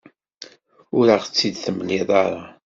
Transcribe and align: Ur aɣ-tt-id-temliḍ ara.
Ur 0.97 1.07
aɣ-tt-id-temliḍ 1.15 2.09
ara. 2.23 2.43